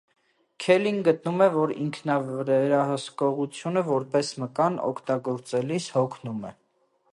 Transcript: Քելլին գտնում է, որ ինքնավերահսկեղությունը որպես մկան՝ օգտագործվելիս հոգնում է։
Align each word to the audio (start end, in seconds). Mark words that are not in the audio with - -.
Քելլին 0.63 0.95
գտնում 1.07 1.43
է, 1.47 1.49
որ 1.55 1.73
ինքնավերահսկեղությունը 1.83 3.85
որպես 3.91 4.33
մկան՝ 4.45 4.79
օգտագործվելիս 4.89 5.91
հոգնում 5.99 6.41
է։ 6.53 6.55